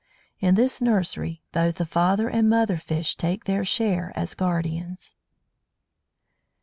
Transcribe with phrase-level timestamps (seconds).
[0.39, 5.13] In this nursery both the father and mother fish take their share as guardians.